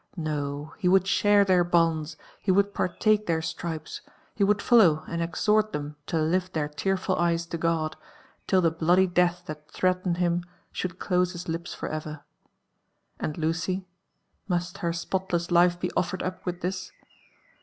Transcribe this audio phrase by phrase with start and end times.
[0.17, 2.81] No 1 bQ would share their bonds— JONATHAN JEFFERSON WHITLAW.
[3.19, 4.01] 138 he would partake (heir stripes—
[4.37, 7.95] he would follow and exhort them to lift their tearful eyes to God,
[8.47, 10.41] till the bloody death that threatened him
[10.71, 12.21] should close his lips for ever.
[13.19, 13.85] And Lucy?—
[14.47, 16.91] must her spotless life be offered up with his